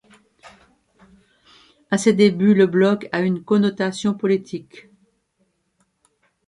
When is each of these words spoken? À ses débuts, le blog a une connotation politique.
À 1.91 1.99
ses 1.99 2.13
débuts, 2.13 2.55
le 2.55 2.65
blog 2.65 3.07
a 3.11 3.21
une 3.21 3.43
connotation 3.43 4.15
politique. 4.15 4.89